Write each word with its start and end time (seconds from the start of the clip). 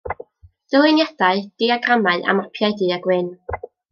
Dyluniadau, 0.71 1.43
diagramau 1.63 2.19
a 2.29 2.35
mapiau 2.39 2.73
du-a-gwyn. 2.79 3.29